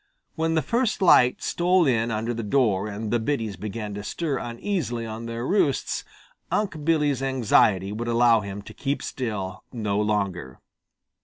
When 0.33 0.55
the 0.55 0.63
first 0.63 0.99
light 1.03 1.43
stole 1.43 1.85
in 1.85 2.09
under 2.09 2.33
the 2.33 2.41
door 2.41 2.87
and 2.87 3.11
the 3.11 3.19
biddies 3.19 3.55
began 3.55 3.93
to 3.93 4.03
stir 4.03 4.39
uneasily 4.39 5.05
on 5.05 5.27
their 5.27 5.45
roosts 5.45 6.03
Unc' 6.49 6.83
Billy's 6.83 7.21
anxiety 7.21 7.91
would 7.91 8.07
allow 8.07 8.39
him 8.41 8.63
to 8.63 8.73
keep 8.73 9.03
still 9.03 9.63
no 9.71 9.99
longer. 10.01 10.59